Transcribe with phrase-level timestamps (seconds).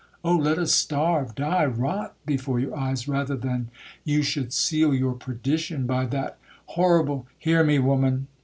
[0.25, 0.35] —Oh!
[0.35, 3.69] let us starve, die, rot before your eyes, rather than
[4.03, 8.25] you should seal your perdition by that horrible'—'Hear me, woman!'